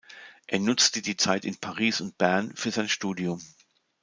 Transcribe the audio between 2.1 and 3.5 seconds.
Bern für sein Studium.